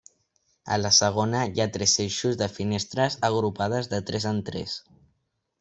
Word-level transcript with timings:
A 0.75 0.79
la 0.79 0.91
segona 0.99 1.41
hi 1.51 1.61
ha 1.65 1.69
tres 1.75 1.93
eixos 2.05 2.39
de 2.41 2.49
finestres 2.55 3.21
agrupades 3.31 3.93
de 3.93 4.01
tres 4.09 4.27
en 4.35 4.45
tres. 4.49 4.79